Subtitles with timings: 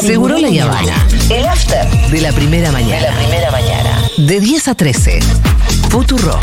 [0.00, 1.06] Seguro la Habana.
[1.30, 2.96] El after de la primera mañana.
[2.96, 4.10] De la primera mañana.
[4.16, 5.20] De 10 a 13.
[5.90, 6.42] Futurock.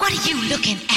[0.00, 0.87] What are you looking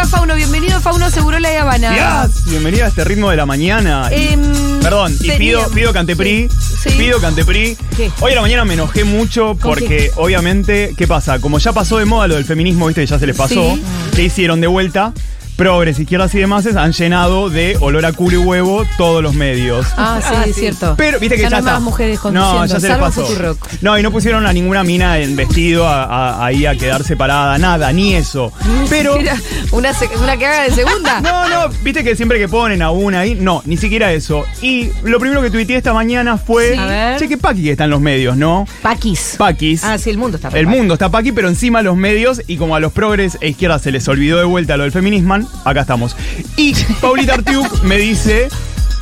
[0.00, 0.34] Lucas Fauno.
[0.34, 2.24] Bienvenido, Fauno Seguro La Habana.
[2.26, 4.08] Yes, bienvenida a este ritmo de la mañana.
[4.10, 6.48] Y- Em, Perdón, y pido, pido Cantepri,
[6.82, 6.88] Sí.
[6.96, 7.76] pido Cantepri.
[7.98, 8.10] ¿Qué?
[8.20, 11.38] Hoy a la mañana me enojé mucho porque obviamente, ¿qué pasa?
[11.38, 13.82] Como ya pasó de moda lo del feminismo, viste, ya se les pasó, Sí.
[14.16, 15.12] ¿qué hicieron de vuelta?
[15.60, 19.86] Progres, izquierdas y demás han llenado de olor a culo y huevo todos los medios.
[19.94, 20.94] Ah, sí, es cierto.
[20.96, 21.72] Pero viste que ya ya, no hay está.
[21.74, 23.56] más mujeres No, ya se les salvo pasó.
[23.82, 27.58] No, y no pusieron a ninguna mina en vestido a- a- ahí a quedar separada,
[27.58, 28.54] nada, ni eso.
[28.88, 29.18] Pero.
[29.18, 29.36] Mira,
[29.72, 29.92] una,
[30.22, 31.20] una que haga de segunda.
[31.30, 34.44] No, no, viste que siempre que ponen a una ahí, no, ni siquiera eso.
[34.62, 36.78] Y lo primero que tuiteé esta mañana fue, Sí.
[36.78, 37.18] A ver.
[37.18, 38.66] che, que Paqui que está en los medios, ¿no?
[38.80, 39.34] Paquis.
[39.36, 39.84] Paquis.
[39.84, 42.74] Ah, sí, el mundo está El mundo está Paqui, pero encima los medios, y como
[42.76, 46.16] a los progres e izquierdas se les olvidó de vuelta lo del feminismo, acá estamos.
[46.56, 48.48] Y Paulita Artiuk me dice,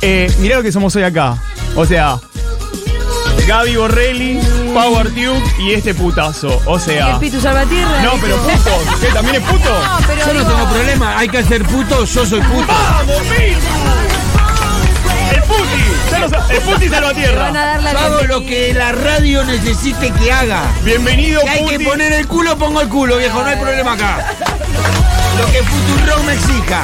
[0.01, 1.37] eh, mirá lo que somos hoy acá.
[1.75, 2.19] O sea,
[3.47, 4.39] Gaby Borrelli,
[4.73, 6.61] Pau Artiuk y este putazo.
[6.65, 7.13] O ¿Y sea...
[7.13, 8.01] el Pitu Salvatierra?
[8.03, 8.71] No, pero puto.
[9.01, 9.07] ¿Qué?
[9.07, 9.69] ¿También es puto?
[9.69, 12.67] No, pero Yo no digo- tengo problema, hay que ser puto, yo soy puto.
[12.67, 13.59] ¡Vamos, Pitu!
[15.31, 16.53] El puti.
[16.53, 17.51] El puti Le van a Salvatierra.
[17.51, 20.63] dar la Yo hago lo que la radio necesite que haga.
[20.83, 21.77] Bienvenido, Si hay puti.
[21.77, 24.25] que poner el culo, pongo el culo, viejo, no hay problema acá.
[25.39, 26.83] Lo que Futurock me exija.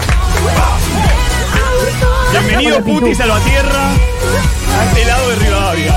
[2.31, 3.91] Bienvenido, puti Salvatierra.
[4.77, 5.95] A este lado de Rivadavia.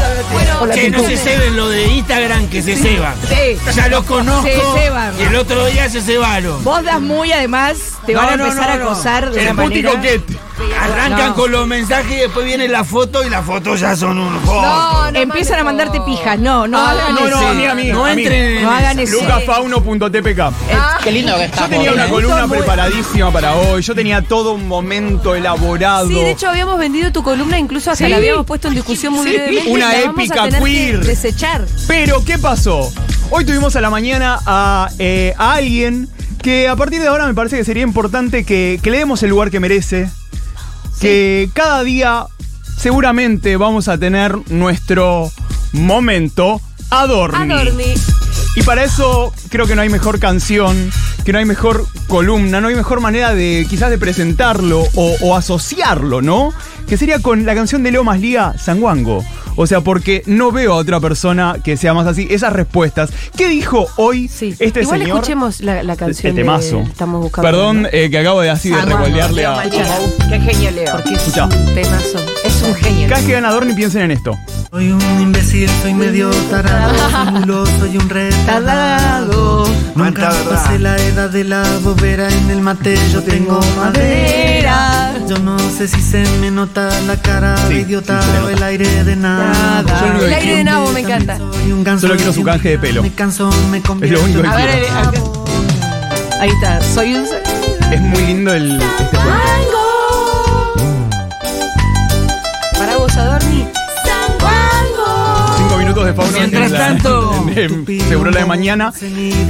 [0.73, 3.15] Che, no se ceben lo de Instagram, que se ceban.
[3.29, 3.59] Sí.
[3.75, 4.47] Ya los conozco.
[4.49, 5.15] Se ceban.
[5.19, 6.63] Y el otro día se cebaron.
[6.65, 8.85] Vos das muy, además, te No, van a no, empezar no, a no.
[8.91, 10.23] acosar de El una puti manera.
[10.81, 11.35] Arrancan No.
[11.35, 15.11] con los mensajes y después viene la foto y las fotos ya son un No,
[15.11, 16.39] no Empiezan a mandarte pijas.
[16.39, 17.41] No, no hagan No, eso.
[17.41, 17.89] no, a mí, a mí.
[17.89, 18.23] No a mí.
[18.23, 19.21] entren en No hagan eso.
[19.21, 20.41] Lucafauno.tpk.
[21.05, 21.63] Qué lindo que está.
[21.63, 23.83] Yo tenía una columna preparadísima para hoy.
[23.83, 26.09] Yo tenía todo un momento elaborado.
[26.09, 28.11] Sí, de hecho habíamos vendido tu columna, incluso hasta Sí.
[28.11, 29.35] la habíamos puesto en discusión muy Sí.
[29.37, 29.71] brevemente.
[29.71, 31.05] Una La vamos a épica que queer.
[31.05, 31.65] Desechar.
[31.87, 32.91] Pero, ¿qué pasó?
[33.31, 36.09] Hoy tuvimos a la mañana a, eh, a alguien
[36.43, 39.31] que a partir de ahora me parece que sería importante que, que le demos el
[39.31, 40.09] lugar que merece.
[41.01, 42.27] Que cada día
[42.77, 45.31] seguramente vamos a tener nuestro
[45.73, 46.61] momento
[46.91, 47.53] Adorni.
[47.53, 47.95] Adorni.
[48.57, 50.91] Y para eso creo que no hay mejor canción,
[51.25, 55.37] que no hay mejor columna, no hay mejor manera de quizás de presentarlo o, o
[55.37, 56.53] asociarlo, ¿no?
[56.89, 59.25] Que sería con la canción de Leo Maslía, Sanguango.
[59.57, 62.27] O sea, porque no veo a otra persona que sea más así.
[62.31, 63.11] Esas respuestas.
[63.37, 64.55] ¿Qué dijo hoy Sí.
[64.59, 65.17] este Igual señor?
[65.19, 66.31] escuchemos la, la canción.
[66.31, 66.81] el de- temazo.
[66.83, 67.47] estamos buscando.
[67.51, 69.09] Perdón eh, que acabo de así de Leo a...
[69.57, 69.63] Maslía.
[70.31, 70.93] Qué genio, Leo.
[70.93, 71.45] Porque es Escuchá.
[71.47, 72.19] un temazo.
[72.45, 73.09] Es un genio.
[73.09, 74.39] Cada vez que vean Adorni piensen en esto.
[74.71, 76.95] Soy un imbécil, soy medio tarado,
[77.47, 79.67] soy soy un retardado.
[79.95, 84.58] Nunca pasé la edad de la bobera, en el mate yo tengo madera.
[85.29, 88.63] Yo no sé si se me nota la cara Sí, de idiota sí, o el
[88.63, 89.83] aire de nada.
[89.83, 91.37] Yo lo único El aire de nabo me encanta.
[91.39, 93.03] Soy un ganso Solo quiero su canje de pelo.
[93.03, 95.13] Me canso, me convierto único que en A ver, acá.
[96.41, 96.81] Ahí está.
[96.83, 97.25] Soy un.
[97.93, 99.17] Es muy lindo el, este.
[102.79, 103.67] Para vos, Adorni.
[105.57, 107.47] Cinco minutos de Fauno Mientras en la- tanto.
[107.57, 108.93] en- en Seguro la de mañana.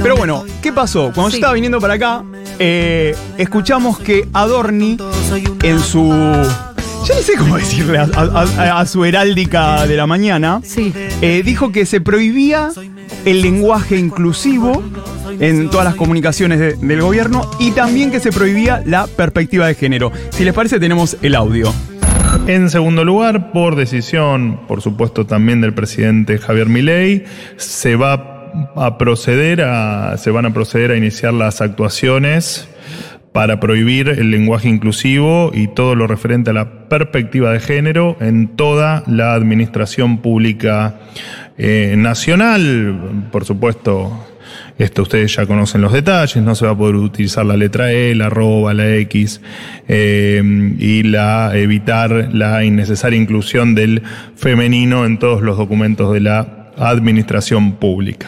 [0.01, 1.11] Pero bueno, ¿qué pasó?
[1.13, 2.23] Cuando yo estaba viniendo para acá,
[2.59, 4.97] eh, escuchamos que Adorni
[5.63, 6.09] en su.
[7.07, 10.61] Yo no sé cómo decirle a, a- a- a su heráldica de la mañana.
[10.63, 10.93] Sí.
[11.21, 12.69] eh, dijo que se prohibía
[13.25, 14.83] el lenguaje inclusivo
[15.39, 19.75] en todas las comunicaciones de- del gobierno y también que se prohibía la perspectiva de
[19.75, 20.11] género.
[20.31, 21.73] Si les parece, tenemos el audio.
[22.47, 27.23] En segundo lugar, por decisión, por supuesto, también del presidente Javier Milei,
[27.57, 28.38] se va
[28.75, 32.69] a proceder a, se van a proceder a iniciar las actuaciones
[33.31, 38.55] para prohibir el lenguaje inclusivo y todo lo referente a la perspectiva de género en
[38.55, 40.99] toda la administración pública
[41.57, 43.27] eh, nacional.
[43.31, 44.25] Por supuesto,
[44.77, 48.15] esto ustedes ya conocen los detalles, no se va a poder utilizar la letra E,
[48.15, 49.41] la arroba, la X
[49.87, 50.41] eh,
[50.79, 54.01] y la evitar la innecesaria inclusión del
[54.35, 58.27] femenino en todos los documentos de la administración pública.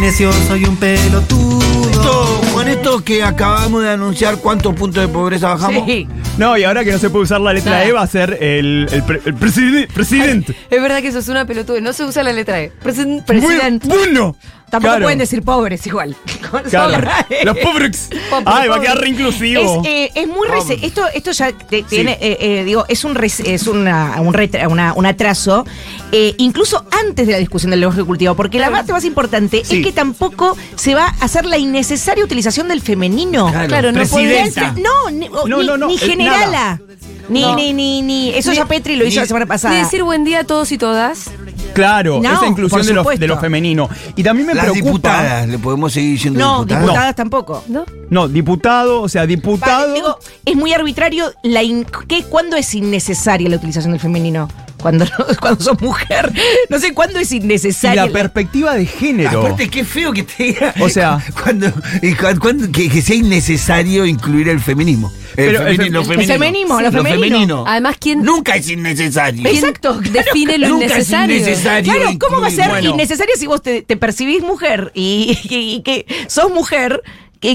[0.00, 1.58] necio, soy un pelotudo.
[1.90, 5.84] Esto, con esto que acabamos de anunciar cuántos puntos de pobreza bajamos?
[5.86, 6.06] Sí.
[6.38, 8.86] No, y ahora que no se puede usar la letra E va a ser el,
[8.92, 10.54] el pre- el preside- presidente.
[10.70, 11.80] Es verdad que eso es una pelotuda.
[11.80, 12.72] No se usa la letra E.
[12.82, 13.88] Presen- presidente.
[13.88, 14.36] bueno.
[14.70, 15.04] Tampoco Claro.
[15.04, 16.14] pueden decir pobres igual.
[16.70, 17.06] Claro.
[17.44, 18.08] Los pobres.
[18.30, 19.82] Pobre, Ay, va a quedar reinclusivo.
[19.82, 23.18] Es, eh, es muy rece- esto esto ya te- tiene eh, eh, digo es un
[23.22, 25.66] es una, un, retra- una- un atraso
[26.12, 29.78] eh, incluso antes de la discusión del lenguaje cultivo porque la parte más importante Sí.
[29.78, 33.68] es que tampoco se va a hacer la innecesaria utilización del femenino Claro.
[33.68, 34.74] Claro, no podría Presidenta.
[34.74, 36.80] ser- no ni, o- No, ni- no, no, ni eh, generala nada.
[37.28, 37.56] ni, No.
[37.56, 40.24] ni ni ni eso ya Petri lo hizo ni- la semana Ni pasada decir buen
[40.24, 41.30] día a todos y todas.
[41.78, 43.88] Claro, No, esa inclusión de lo, de lo femenino.
[44.16, 44.84] Y también me Las preocupa.
[44.90, 46.82] diputadas, le podemos seguir diciendo no diputadas.
[46.82, 47.84] diputadas tampoco ¿No?
[48.10, 49.82] No, diputado, o sea, diputado.
[49.88, 54.48] Vale, digo, es muy arbitrario la in- ¿qué, ¿cuándo es innecesaria la utilización del femenino?
[54.80, 55.04] Cuando,
[55.40, 56.32] cuando sos mujer.
[56.70, 58.06] No sé cuándo es y innecesaria.
[58.06, 59.40] la perspectiva de género.
[59.40, 60.74] Aparte, qué feo que te diga.
[60.80, 61.66] O sea- cuando,
[62.02, 65.12] y cu- cuando- que, que sea innecesario incluir el feminismo.
[65.36, 66.32] El, Pero el lo el femenino.
[66.34, 67.22] feminismo, lo femenino.
[67.22, 67.64] femenino.
[67.66, 69.42] Además, ¿quién- Nunca es innecesario.
[69.42, 70.10] ¿Quién Exacto, claro.
[70.32, 71.36] define lo Nunca es innecesario?
[71.36, 71.92] innecesario.
[71.92, 72.90] Claro, ¿cómo va a ser Bueno.
[72.90, 77.02] innecesario si vos te, te percibís mujer y, y- y que sos mujer?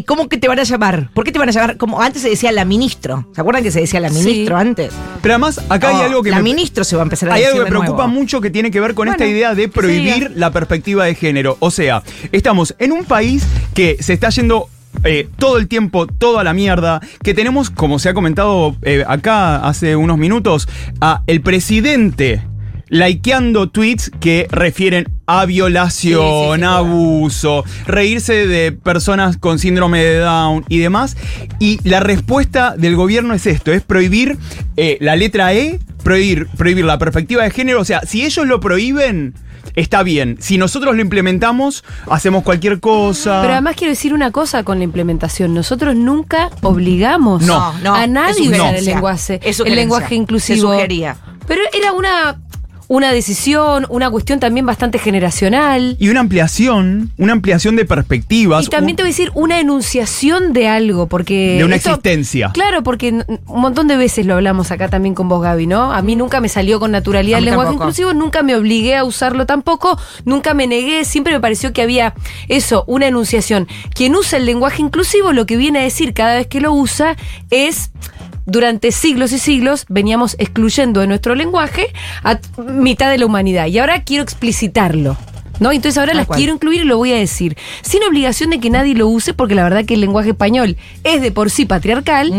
[0.05, 1.09] ¿Cómo que te van a llamar?
[1.13, 1.77] ¿Por qué te van a llamar?
[1.77, 3.27] Como antes se decía la ministro.
[3.35, 4.23] ¿Se acuerdan que se decía la Sí.
[4.23, 4.93] ministro antes?
[5.21, 7.33] Pero además, acá hay Oh, algo que la me, ministro se va a empezar a
[7.33, 8.19] Hay decir algo que de preocupa nuevo.
[8.21, 11.57] mucho que tiene que ver con esta idea de prohibir la perspectiva de género.
[11.59, 12.01] O sea,
[12.31, 14.69] estamos en un país que se está yendo
[15.03, 19.57] eh, todo el tiempo, toda la mierda, que tenemos, como se ha comentado eh, acá
[19.67, 20.67] hace unos minutos,
[21.01, 22.41] a el presidente
[22.93, 30.03] likeando tweets que refieren a violación, Sí, sí, sí, abuso, reírse de personas con síndrome
[30.03, 31.17] de Down y demás.
[31.59, 34.37] Y la respuesta del gobierno es esto, es prohibir
[34.77, 37.81] eh, la letra E, prohibir, prohibir la perspectiva de género.
[37.81, 39.33] O sea, si ellos lo prohíben,
[39.75, 40.37] está bien.
[40.39, 43.41] Si nosotros lo implementamos, hacemos cualquier cosa.
[43.41, 45.55] Pero además quiero decir una cosa con la implementación.
[45.55, 50.69] Nosotros nunca obligamos No, no, a nadie a usar el lenguaje, el lenguaje inclusivo.
[50.69, 51.17] Se sugería.
[51.47, 52.41] Pero era una,
[52.87, 55.95] una decisión, una cuestión también bastante generacional.
[55.99, 58.65] Y una ampliación, una ampliación de perspectivas.
[58.65, 61.55] Y también un- te voy a decir una enunciación de algo, porque.
[61.57, 62.51] De una esto- existencia.
[62.53, 63.09] Claro, porque
[63.47, 65.93] un montón de veces lo hablamos acá también con vos, Gaby, ¿no?
[65.93, 67.85] A mí nunca me salió con naturalidad el lenguaje tampoco.
[67.85, 72.13] inclusivo, nunca me obligué a usarlo tampoco, nunca me negué, siempre me pareció que había
[72.47, 73.67] eso, una enunciación.
[73.95, 77.15] Quien usa el lenguaje inclusivo lo que viene a decir cada vez que lo usa
[77.49, 77.91] es.
[78.45, 81.87] Durante siglos y siglos veníamos excluyendo de nuestro lenguaje
[82.23, 83.67] a mitad de la humanidad.
[83.67, 85.17] Y ahora quiero explicitarlo.
[85.59, 85.71] ¿No?
[85.71, 86.37] Entonces ahora las cual.
[86.37, 87.55] quiero incluir y lo voy a decir.
[87.83, 91.21] Sin obligación de que nadie lo use, porque la verdad que el lenguaje español es
[91.21, 92.31] de por sí patriarcal.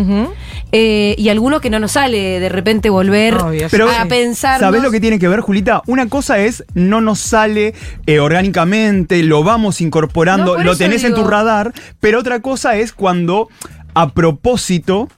[0.72, 4.58] eh, y alguno que no nos sale de repente volver Obvio, Pero a pensar.
[4.58, 5.82] ¿Sabés lo que tiene que ver, Julita?
[5.86, 7.74] Una cosa es no nos sale
[8.06, 12.92] eh, orgánicamente, lo vamos incorporando, No, lo tenés en tu radar, pero otra cosa es
[12.92, 13.48] cuando
[13.94, 15.08] a propósito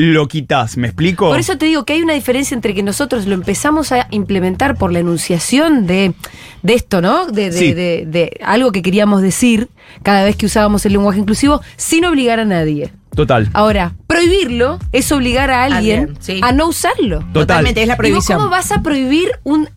[0.00, 1.28] lo quitas, ¿me explico?
[1.28, 4.76] Por eso te digo que hay una diferencia entre que nosotros lo empezamos a implementar
[4.76, 6.14] por la enunciación de,
[6.62, 7.26] de esto, ¿no?
[7.26, 7.72] De, de- Sí.
[7.74, 9.68] de- de algo que queríamos decir
[10.02, 12.92] cada vez que usábamos el lenguaje inclusivo sin obligar a nadie.
[13.14, 13.50] Total.
[13.52, 16.40] Ahora, prohibirlo es obligar a alguien Alguien, sí.
[16.42, 17.18] a no usarlo.
[17.18, 17.32] Total.
[17.32, 18.38] Totalmente, es la ¿Y vos prohibición.
[18.38, 19.68] ¿Cómo vas a prohibir un.?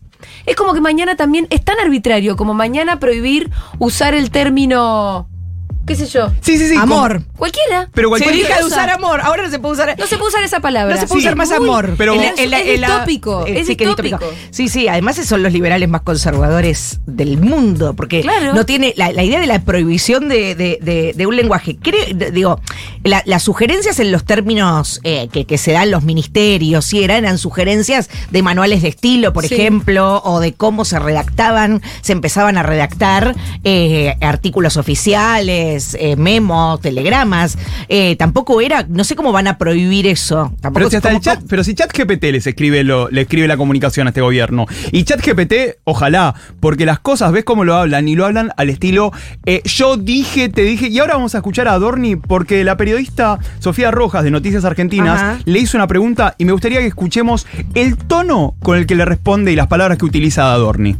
[0.46, 5.28] Es como que mañana también es tan arbitrario como mañana prohibir usar el término.
[5.86, 6.30] ¿Qué sé yo?
[6.40, 6.76] Sí, sí, sí.
[6.76, 7.22] Amor.
[7.22, 7.90] como- Cualquiera.
[7.92, 9.20] Pero Se cualquier deja de usar amor.
[9.20, 9.94] Ahora no se puede usar.
[9.98, 10.94] No se puede usar esa palabra.
[10.94, 11.94] No se puede Sí, usar más muy- amor.
[11.98, 14.18] pero- En Es- distópico, es sí, que distópico.
[14.50, 18.54] Sí, sí, además son los liberales más conservadores del mundo, porque Claro.
[18.54, 21.76] no tiene la, la idea de la prohibición de, de- de- de un lenguaje.
[21.78, 22.60] Cre- de- digo,
[23.02, 27.24] la- las sugerencias en los términos eh, que, que se dan los ministerios, sí, eran,
[27.24, 29.54] eran sugerencias de manuales de estilo, por Sí.
[29.54, 33.34] ejemplo, o de cómo se redactaban, se empezaban a redactar
[33.64, 37.58] eh, artículos oficiales, eh, memos, telegramas.
[37.88, 40.52] Eh, tampoco era, no sé cómo van a prohibir eso.
[40.60, 43.56] Tampoco Pero si hasta el chat, pero si ChatGPT les escribe lo, le escribe la
[43.56, 44.66] comunicación a este gobierno.
[44.92, 49.12] Y ChatGPT, ojalá, porque las cosas, ves cómo lo hablan, y lo hablan al estilo
[49.46, 50.88] eh, yo dije, te dije.
[50.88, 55.20] Y ahora vamos a escuchar a Adorni, porque la periodista Sofía Rojas de Noticias Argentinas
[55.20, 55.38] Ajá.
[55.44, 59.04] le hizo una pregunta y me gustaría que escuchemos el tono con el que le
[59.04, 60.96] responde y las palabras que utiliza Adorni.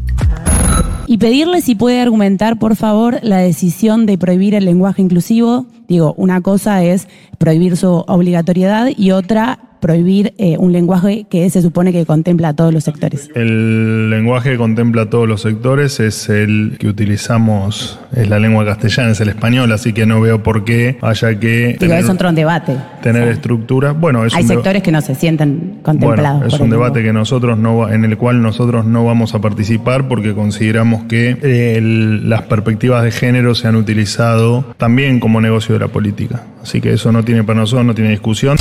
[1.06, 5.66] Y pedirle si puede argumentar, por favor, la decisión de prohibir el lenguaje inclusivo.
[5.88, 11.60] Digo, una cosa es prohibir su obligatoriedad y otra prohibir eh, un lenguaje que se
[11.60, 13.28] supone que contempla a todos los sectores.
[13.34, 19.10] El lenguaje que contempla todos los sectores es el que utilizamos, es la lengua castellana,
[19.12, 22.76] es el español, así que no veo por qué haya que Digo, es otro debate.
[23.02, 23.98] tener estructuras.
[24.00, 26.38] Bueno, es Hay un sectores que no se sienten contemplados.
[26.40, 29.40] Bueno, es por un debate que nosotros no en el cual nosotros no vamos a
[29.40, 35.42] participar porque consideramos que eh, el- las perspectivas de género se han utilizado también como
[35.42, 36.42] negocio de la política.
[36.62, 38.56] Así que eso no tiene para nosotros, no tiene discusión.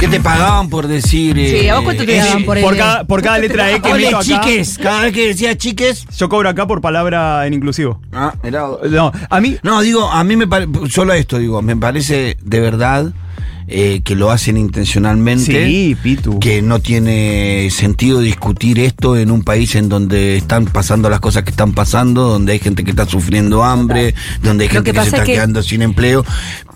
[0.00, 1.36] ¿Qué te pagaban por decir?
[1.36, 3.92] Sí, ¿a vos cuánto te eh, daban por Por cada, por cada letra E que
[3.92, 4.78] meto acá, chiques.
[4.78, 6.06] Cada vez que decía chiques.
[6.16, 8.00] yo cobro acá por palabra en inclusivo.
[8.10, 8.64] Ah, mirá.
[8.88, 12.60] No, a mí, No, digo, a mí me parece, solo esto digo, me parece de
[12.60, 13.12] verdad
[13.70, 15.66] eh, que lo hacen intencionalmente.
[15.66, 16.40] Sí, Pitu.
[16.40, 21.44] Que no tiene sentido discutir esto en un país en donde están pasando las cosas
[21.44, 24.98] que están pasando, donde hay gente que está sufriendo hambre, donde hay Lo gente que
[24.98, 26.24] que, se está es que- quedando sin empleo.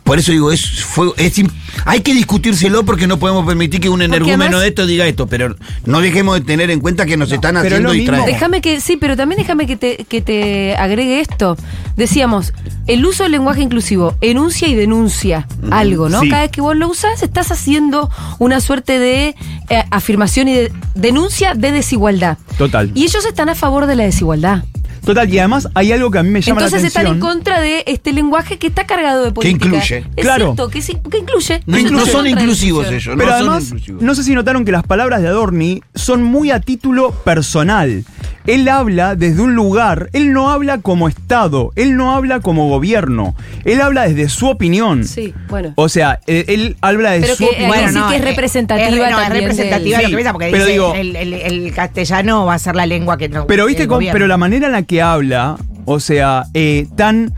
[0.05, 1.51] Por eso digo, es, fue, es im-
[1.87, 5.57] hay que discutírselo porque no podemos permitir que un energúmeno de esto diga esto, pero
[5.87, 8.27] no dejemos de tener en cuenta que nos están pero es haciendo distraer.
[8.27, 11.57] Déjame que, sí, pero también déjame que te, que te agregue esto.
[11.97, 12.53] Decíamos,
[12.87, 16.21] el uso del lenguaje inclusivo enuncia y denuncia algo, ¿no?
[16.21, 16.29] Sí.
[16.29, 19.35] Cada vez que vos lo usás, estás haciendo una suerte de
[19.69, 22.39] eh, afirmación y de denuncia de desigualdad.
[22.59, 22.91] Total.
[22.95, 24.65] Y ellos están a favor de la desigualdad.
[25.05, 27.31] Total, y además hay algo que a mí me llama Entonces la están atención.
[27.31, 29.67] en contra de este lenguaje que está cargado de política.
[29.67, 30.05] incluye.
[30.17, 30.45] Es Claro.
[30.55, 31.61] cierto, que, sí- que incluye.
[31.67, 34.03] No, Ellos no están son de inclusivos ellos, Pero no son además, inclusivos.
[34.03, 38.05] no sé si notaron que las palabras de Adorni son muy a título personal.
[38.47, 43.35] Él habla desde un lugar, él no habla como Estado, él no habla como gobierno,
[43.65, 45.05] él habla desde su opinión.
[45.05, 45.73] Sí, bueno.
[45.77, 47.93] O sea, eh, él habla de Pero su que, eh, opinión.
[47.95, 50.51] sí que es eh, representativa es, no, es representativa del- lo que Sí, piensa, porque
[50.51, 53.47] pero dice, digo- el, el- el castellano va a ser la lengua que no.
[53.47, 54.13] Pero viste gobierno.
[54.13, 57.33] pero la manera en la que habla, o sea, eh, tan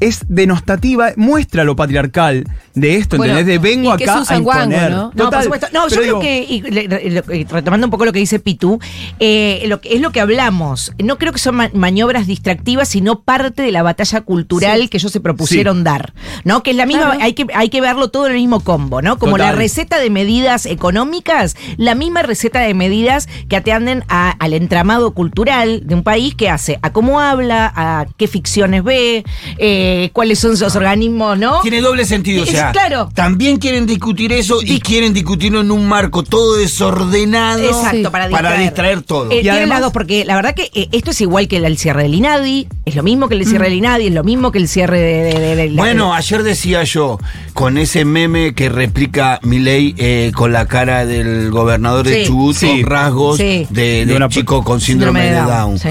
[0.00, 2.44] es denostativa, muestra lo patriarcal
[2.76, 3.60] de esto, Bueno, ¿entendés?
[3.62, 4.90] De vengo y acá a imponer.
[4.90, 4.96] ¿no?
[4.96, 5.66] No, por Total, supuesto.
[5.72, 8.38] No, yo pero creo digo, que, y le- le- retomando un poco lo que dice
[8.38, 8.78] Pitu,
[9.18, 10.92] eh, lo que, es lo que hablamos.
[11.02, 14.88] No creo que son ma- maniobras distractivas, sino parte de la batalla cultural Sí.
[14.88, 16.12] que ellos se propusieron dar.
[16.44, 16.62] ¿No?
[16.62, 17.18] Que es la misma, Claro.
[17.22, 19.18] hay, que, hay que verlo todo en el mismo combo, ¿no?
[19.18, 19.56] Como la Total.
[19.58, 25.82] receta de medidas económicas, la misma receta de medidas que atienden a- al entramado cultural
[25.86, 29.24] de un país que hace a cómo habla, a qué ficciones ve,
[29.58, 31.60] eh, cuáles son sus organismos, ¿no?
[31.62, 33.08] Tiene doble sentido, o Es- sea, claro.
[33.14, 38.30] también quieren discutir eso y quieren discutirlo en un marco todo desordenado Exacto, para distraer.
[38.54, 39.30] para distraer todo.
[39.30, 41.78] Eh, Y además- dos, porque la verdad que eh, esto es igual que el, el
[41.78, 44.58] cierre del INADI, es lo mismo que el cierre del INADI, es lo mismo que
[44.58, 47.18] el cierre de, de- de- de la- bueno, ayer decía yo,
[47.54, 52.24] con ese meme que replica Milei eh, con la cara del gobernador de.
[52.26, 52.66] Chubut, Sí.
[52.82, 53.66] con rasgos Sí.
[53.70, 55.78] de, de De una- chico con síndrome, de Down.
[55.78, 55.88] sí.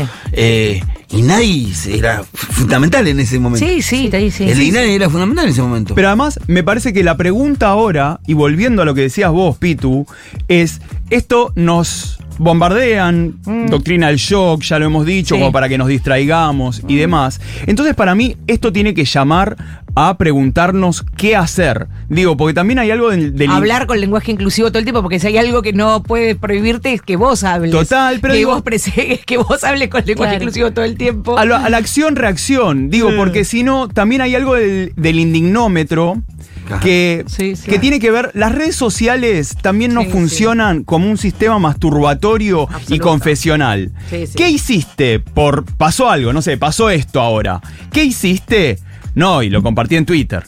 [1.15, 3.65] INADI era fundamental en ese momento.
[3.65, 4.43] sí, sí, sí, sí.
[4.49, 5.95] el sí, INADI era fundamental en ese momento.
[5.95, 9.57] Pero además, me parece que la pregunta ahora, y volviendo a lo que decías vos,
[9.57, 10.05] Pitu,
[10.47, 13.35] es, esto nos bombardean,
[13.69, 15.39] doctrina del shock, ya lo hemos dicho, Sí.
[15.41, 17.39] como para que nos distraigamos y demás.
[17.67, 19.55] Entonces, para mí, esto tiene que llamar
[19.97, 21.87] a preguntarnos qué hacer.
[22.09, 23.33] Digo, porque también hay algo del...
[23.35, 26.35] del- Hablar con lenguaje inclusivo todo el tiempo, porque si hay algo que no puede
[26.35, 27.71] prohibirte es que vos hables.
[27.71, 30.43] Total, pero que digo- vos presegues, que vos hables con lenguaje Claro.
[30.43, 31.37] inclusivo todo el tiempo.
[31.37, 36.21] A, la- a la acción-reacción, digo, porque si no, también hay algo del, del indignómetro
[36.81, 37.69] que, Sí, sí.
[37.69, 42.67] que tiene que ver, las redes sociales también no Sí, funcionan como un sistema masturbatorio
[42.87, 43.91] y confesional.
[44.09, 44.33] Sí, sí.
[44.35, 47.61] ¿Qué hiciste por, pasó algo, no sé, pasó esto ahora?
[47.91, 48.79] ¿Qué hiciste?
[49.13, 50.43] No, y lo compartí en Twitter.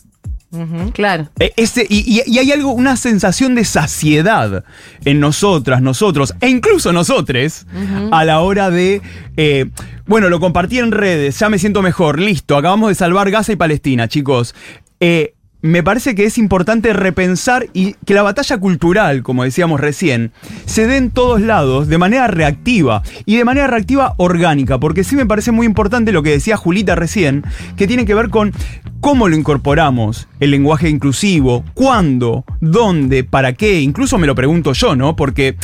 [0.93, 1.27] Claro.
[1.39, 4.63] Eh, Ese, y, y- y hay algo, una sensación de saciedad
[5.03, 7.67] en nosotras, nosotros, e incluso nosotros,
[8.12, 9.01] a la hora de.
[9.36, 9.65] eh,
[10.05, 13.55] bueno, lo compartí en redes, ya me siento mejor, listo, acabamos de salvar Gaza y
[13.57, 14.55] Palestina, chicos.
[15.01, 20.31] Eh, me parece que es importante repensar y que la batalla cultural, como decíamos recién,
[20.65, 25.15] se dé en todos lados de manera reactiva y de manera reactiva orgánica, porque sí
[25.15, 27.43] me parece muy importante lo que decía Julita recién,
[27.75, 28.53] que tiene que ver con
[28.99, 34.95] cómo lo incorporamos, el lenguaje inclusivo, cuándo, dónde, para qué, incluso me lo pregunto yo,
[34.95, 35.15] ¿no?
[35.15, 35.55] Porque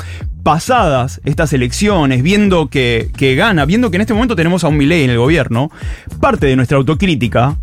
[0.43, 4.77] pasadas estas elecciones, viendo que, que gana, viendo que en este momento tenemos a un
[4.77, 5.71] Milei en el gobierno,
[6.19, 7.57] parte de nuestra autocrítica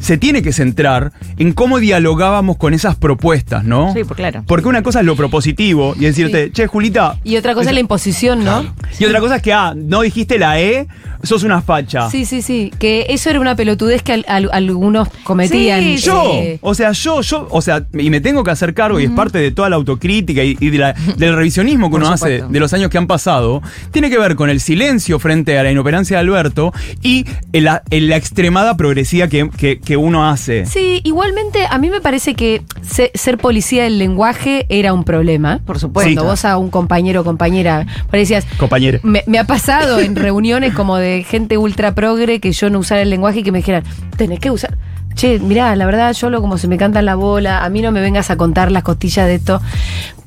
[0.00, 3.92] se tiene que centrar en cómo dialogábamos con esas propuestas, ¿no?
[3.94, 4.42] Sí, pues claro.
[4.46, 7.16] Porque una cosa es lo propositivo y decirte, che, Julita.
[7.22, 8.74] Y otra cosa es la imposición, ¿no?
[8.98, 10.88] Y otra cosa es que, ah, no dijiste la E,
[11.22, 12.10] sos una facha.
[12.10, 12.72] Sí, sí, sí.
[12.78, 15.80] Que eso era una pelotudez que al- al- algunos cometían.
[15.82, 18.98] Sí, Yo, Eh, o sea, yo, yo, o sea, y me tengo que hacer cargo
[19.00, 22.08] y es parte de toda la autocrítica y, y de la- del revisionismo que uno
[22.08, 25.62] hace de los años que han pasado, tiene que ver con el silencio frente a
[25.62, 30.66] la inoperancia de Alberto y la, la extremada progresía que, que- que uno hace.
[30.66, 35.58] Sí, igualmente a mí me parece que se- ser policía del lenguaje era un problema.
[35.66, 36.12] Por supuesto.
[36.14, 38.46] Cuando vos a un compañero o compañera parecías...
[38.56, 39.00] Compañero.
[39.02, 43.02] Me, me ha pasado en reuniones como de gente ultra progre que yo no usara
[43.02, 43.82] el lenguaje y que me dijeran,
[44.16, 44.78] tenés que usar...
[45.16, 47.90] Che, mirá, la verdad yo hablo como se me canta la bola, a mí no
[47.90, 49.60] me vengas a contar las costillas de esto.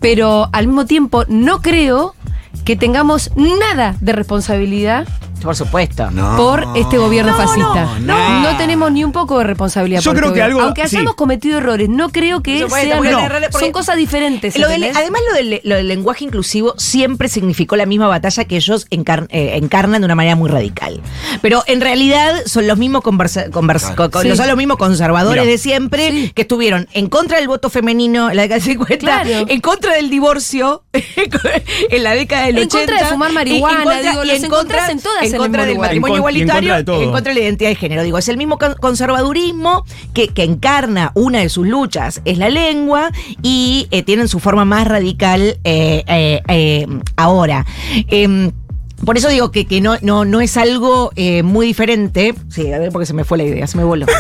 [0.02, 2.16] Pero al mismo tiempo no creo
[2.66, 5.08] que tengamos nada de responsabilidad
[5.44, 6.10] Por supuesto.
[6.12, 6.38] No.
[6.38, 7.86] por este gobierno No, fascista.
[8.00, 8.58] no, No, no.
[8.58, 10.02] tenemos ni un poco de responsabilidad.
[10.02, 10.96] Yo por creo este que algo- Aunque sí.
[10.96, 14.58] hayamos cometido errores, no creo que supuesto, sean- son cosas diferentes.
[14.58, 18.56] Lo del- además, lo del, lo del lenguaje inclusivo siempre significó la misma batalla que
[18.56, 21.02] ellos encar- eh, encarnan de una manera muy radical.
[21.42, 24.12] Pero en realidad son los mismos conversa- convers- Claro.
[24.12, 24.36] co- Sí.
[24.36, 25.52] son los mismos conservadores Mira.
[25.52, 29.46] de siempre que estuvieron en contra del voto femenino en la década del 50, Claro.
[29.48, 30.84] en contra del divorcio
[31.90, 32.78] en la década del En 80.
[32.94, 35.24] contra de fumar y- y marihuana, en contra- digo, y los en contra, en todas
[35.24, 35.90] en en contra el del lugar.
[35.90, 38.04] matrimonio En con- y en igualitario contra en contra de la identidad de género.
[38.04, 42.50] Digo, es el mismo con- conservadurismo que, que encarna una de sus luchas, es la
[42.50, 43.12] lengua,
[43.42, 47.66] y eh, tienen su forma más radical eh, eh, eh, ahora.
[48.08, 48.52] Em,
[49.06, 52.34] por eso digo que, que no, no, no es algo eh, muy diferente.
[52.50, 54.06] Sí, a ver, porque se me fue la idea, se me voló.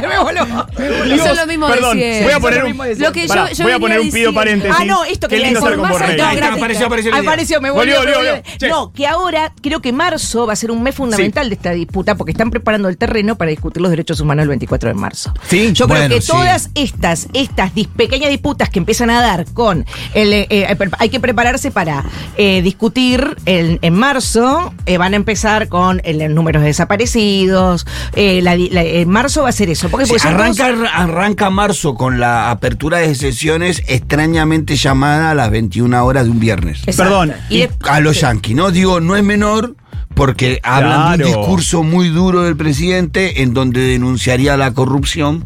[0.08, 0.66] Me voló.
[1.14, 3.64] Eso es lo mismo Perdón, voy a poner un, de Lo que yo- Pará, yo
[3.64, 4.76] voy a poner un pido paréntesis.
[4.78, 6.16] Ah, no, esto Qué quería lindo como Más Borrell.
[6.16, 6.52] gracias.
[6.52, 7.30] apareció, apareció la idea.
[7.30, 8.10] Apareció, me Volvió, volvió.
[8.10, 8.42] me volvió, volvió.
[8.42, 8.58] volvió.
[8.58, 8.68] Che.
[8.68, 12.14] No, que ahora creo que marzo va a ser un mes fundamental de esta disputa
[12.14, 15.32] porque están preparando el terreno para discutir los derechos humanos el 24 de marzo.
[15.48, 16.28] Sí, Yo creo bueno, que sí.
[16.28, 19.84] todas estas, estas dis- pequeñas disputas que empiezan a dar con
[20.14, 22.04] el, eh, eh, pre- hay que prepararse para
[22.36, 27.86] eh, discutir el- en marzo, eh, van a empezar con el, el números de desaparecidos.
[28.14, 29.85] eh, la di- la- en marzo va a ser eso.
[29.90, 36.24] Porque arranca, arranca marzo con la apertura de sesiones extrañamente llamada a las 21 horas
[36.24, 36.80] de un viernes.
[36.86, 37.02] Exacto.
[37.20, 37.32] Perdón.
[37.48, 38.70] Y de- a los yanquis, ¿no?
[38.70, 39.74] Digo, no es menor
[40.14, 45.44] porque hablan de un discurso muy duro del presidente en donde denunciaría la corrupción.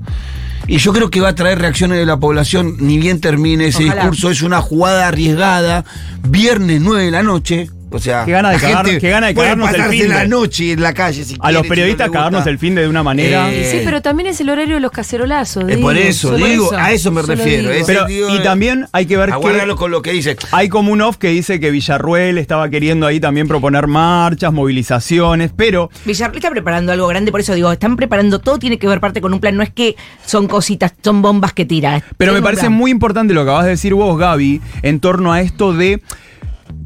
[0.67, 3.85] Y yo creo que va a traer reacciones de la población, ni bien termine ese
[3.87, 4.03] Ojalá.
[4.03, 4.31] discurso.
[4.31, 5.85] Es una jugada arriesgada,
[6.23, 7.71] viernes 9 de la noche.
[7.93, 10.73] O sea, Qué gana de cagar- qué gana de cagarnos el fin de- la noche
[10.73, 12.89] en la calle si A quiere, los si periodistas no le cagarnos el fin de
[12.89, 13.53] una manera.
[13.53, 15.65] Eh, Sí, pero también es el horario de los cacerolazos.
[15.69, 17.71] Es por digo, eso, digo, a eso me solo refiero.
[17.71, 17.85] digo.
[17.87, 20.37] Pero, digo, y eh, también hay que ver que Aguárdalo con lo que dice.
[20.53, 25.51] hay como un off que dice que Villarruel estaba queriendo ahí también proponer marchas, movilizaciones,
[25.57, 29.01] pero Villarreal está preparando algo grande, por eso digo, están preparando todo, tiene que ver
[29.01, 32.03] parte con un plan, no es que son cositas, son bombas que tira.
[32.17, 32.73] Pero me parece plan.
[32.73, 36.01] muy importante lo que acabas de decir vos, Gaby, en torno a esto de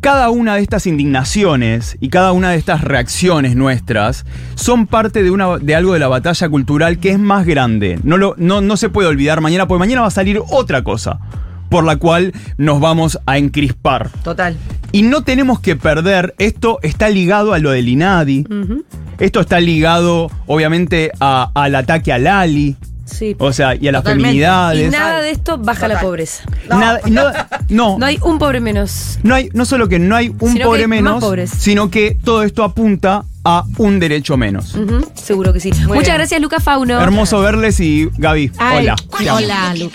[0.01, 5.31] cada una de estas indignaciones y cada una de estas reacciones nuestras son parte de,
[5.31, 7.99] una, de algo de la batalla cultural que es más grande.
[8.03, 11.19] No, lo, no, no se puede olvidar mañana, porque mañana va a salir otra cosa
[11.71, 14.11] por la cual nos vamos a encrispar.
[14.23, 14.57] Total.
[14.93, 18.47] Y no tenemos que perder, esto está ligado a lo del INADI,
[19.19, 23.37] esto está ligado obviamente a- al ataque a Lali, Sí.
[23.39, 24.29] o sea, y a las Totalmente.
[24.29, 24.91] Y feminidades.
[24.93, 26.45] nada de esto baja la pobreza.
[26.69, 27.25] Nada- no,
[27.69, 29.19] no, No hay un pobre menos.
[29.23, 31.23] no hay, no solo que no hay un Sino que pobre menos,
[31.59, 34.75] sino que todo esto apunta a un derecho menos.
[35.15, 35.71] Seguro que sí.
[35.87, 36.15] Muchas bien.
[36.17, 36.99] gracias, Lucas Fauno.
[37.01, 38.97] Hermoso verles y Gaby, Ay, hola.
[39.35, 39.91] Hola, Lu.